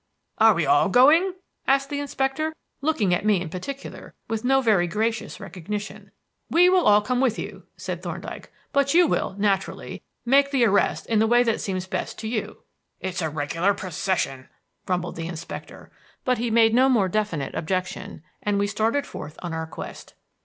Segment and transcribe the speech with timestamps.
[0.39, 1.35] "Are we all going?"
[1.67, 6.09] asked the inspector, looking at me in particular with no very gracious recognition.
[6.49, 11.05] "We will all come with you," said Thorndyke; "but you will, naturally, make the arrest
[11.05, 12.63] in the way that seems best to you."
[12.99, 14.49] "It's a regular procession,"
[14.87, 15.91] grumbled the inspector;
[16.25, 20.15] but he made no more definite objection, and we started forth on our quest.